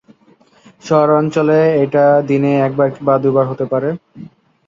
[0.83, 3.89] শহরাঞ্চলে, এটা দিনে একবার কিংবা দুইবার হতে পারে।